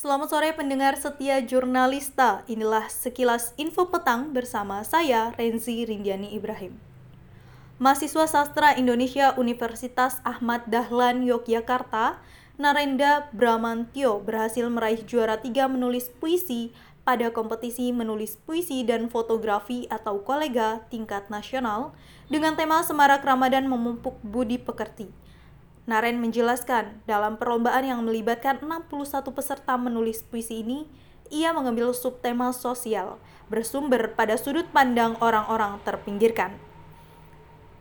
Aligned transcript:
Selamat 0.00 0.32
sore 0.32 0.56
pendengar 0.56 0.96
setia 0.96 1.44
jurnalista. 1.44 2.40
Inilah 2.48 2.88
sekilas 2.88 3.52
info 3.60 3.92
petang 3.92 4.32
bersama 4.32 4.80
saya 4.80 5.28
Renzi 5.36 5.84
Rindiani 5.84 6.32
Ibrahim. 6.32 6.80
Mahasiswa 7.76 8.24
Sastra 8.24 8.72
Indonesia 8.80 9.36
Universitas 9.36 10.24
Ahmad 10.24 10.64
Dahlan 10.72 11.20
Yogyakarta, 11.28 12.16
Narenda 12.56 13.28
Bramantio 13.36 14.24
berhasil 14.24 14.64
meraih 14.72 15.04
juara 15.04 15.36
tiga 15.36 15.68
menulis 15.68 16.08
puisi 16.16 16.72
pada 17.02 17.32
kompetisi 17.32 17.90
menulis 17.90 18.36
puisi 18.42 18.84
dan 18.84 19.08
fotografi 19.08 19.88
atau 19.88 20.20
kolega 20.20 20.84
tingkat 20.92 21.26
nasional 21.32 21.96
dengan 22.28 22.54
tema 22.54 22.84
Semarak 22.84 23.24
Ramadan 23.24 23.66
Memupuk 23.66 24.20
Budi 24.20 24.60
Pekerti 24.60 25.20
Naren 25.90 26.22
menjelaskan, 26.22 27.02
dalam 27.02 27.34
perlombaan 27.34 27.82
yang 27.82 28.06
melibatkan 28.06 28.62
61 28.62 29.26
peserta 29.34 29.74
menulis 29.74 30.22
puisi 30.22 30.62
ini, 30.62 30.86
ia 31.34 31.50
mengambil 31.50 31.90
subtema 31.90 32.54
sosial, 32.54 33.18
bersumber 33.50 34.14
pada 34.14 34.38
sudut 34.38 34.70
pandang 34.70 35.18
orang-orang 35.18 35.82
terpinggirkan. 35.82 36.54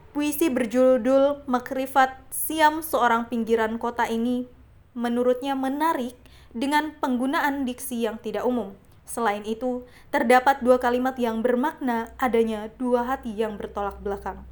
Puisi 0.10 0.50
berjudul 0.50 1.46
Makrifat 1.46 2.18
Siam 2.34 2.82
Seorang 2.82 3.30
Pinggiran 3.30 3.78
Kota 3.78 4.10
ini 4.10 4.50
menurutnya 4.98 5.54
menarik 5.54 6.18
dengan 6.50 6.98
penggunaan 6.98 7.62
diksi 7.62 8.10
yang 8.10 8.18
tidak 8.18 8.42
umum. 8.42 8.74
Selain 9.10 9.42
itu, 9.42 9.90
terdapat 10.14 10.62
dua 10.62 10.78
kalimat 10.78 11.18
yang 11.18 11.42
bermakna 11.42 12.14
adanya 12.22 12.70
dua 12.78 13.10
hati 13.10 13.34
yang 13.34 13.58
bertolak 13.58 13.98
belakang. 14.06 14.46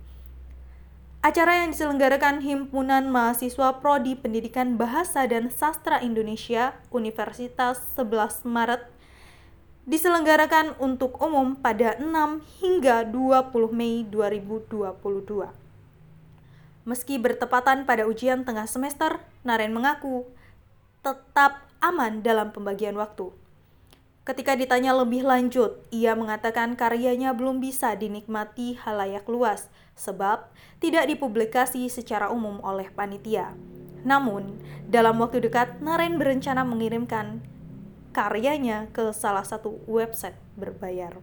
Acara 1.21 1.61
yang 1.61 1.69
diselenggarakan 1.69 2.41
Himpunan 2.41 3.05
Mahasiswa 3.05 3.77
Prodi 3.77 4.17
Pendidikan 4.17 4.73
Bahasa 4.73 5.29
dan 5.29 5.53
Sastra 5.53 6.01
Indonesia 6.01 6.73
Universitas 6.89 7.77
11 7.93 8.49
Maret 8.49 8.81
diselenggarakan 9.85 10.73
untuk 10.81 11.21
umum 11.21 11.53
pada 11.53 11.95
6 12.01 12.09
hingga 12.59 13.05
20 13.05 13.53
Mei 13.71 14.03
2022. 14.09 15.53
Meski 16.87 17.15
bertepatan 17.19 17.83
pada 17.83 18.07
ujian 18.07 18.41
tengah 18.41 18.65
semester, 18.65 19.19
Naren 19.43 19.75
mengaku 19.75 20.25
tetap 21.03 21.67
aman 21.83 22.23
dalam 22.23 22.55
pembagian 22.55 22.95
waktu. 22.95 23.31
Ketika 24.27 24.59
ditanya 24.59 24.91
lebih 24.91 25.23
lanjut, 25.23 25.79
ia 25.87 26.11
mengatakan 26.11 26.75
karyanya 26.75 27.31
belum 27.31 27.63
bisa 27.63 27.95
dinikmati 27.95 28.75
halayak 28.75 29.23
luas– 29.31 29.71
sebab 29.97 30.53
tidak 30.77 31.09
dipublikasi 31.09 31.89
secara 31.89 32.29
umum 32.29 32.61
oleh 32.61 32.87
panitia. 32.93 33.57
Namun, 34.05 34.61
dalam 34.85 35.17
waktu 35.19 35.41
dekat, 35.41 35.81
Naren 35.81 36.21
berencana 36.21 36.61
mengirimkan 36.61 37.41
karyanya 38.13 38.87
ke 38.93 39.09
salah 39.11 39.43
satu 39.43 39.81
website 39.89 40.37
berbayar. 40.55 41.17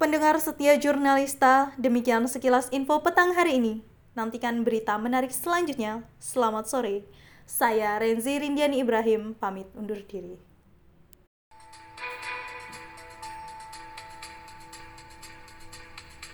Pendengar 0.00 0.34
setia 0.42 0.74
jurnalista, 0.82 1.70
demikian 1.78 2.26
sekilas 2.26 2.66
info 2.74 2.98
petang 3.06 3.38
hari 3.38 3.62
ini. 3.62 3.74
Nantikan 4.18 4.66
berita 4.66 4.98
menarik 4.98 5.30
selanjutnya. 5.30 6.02
Selamat 6.18 6.66
sore. 6.66 7.06
Saya 7.46 8.02
Renzi 8.02 8.34
Rindiani 8.42 8.82
Ibrahim, 8.82 9.38
pamit 9.38 9.70
undur 9.78 10.02
diri. 10.02 10.51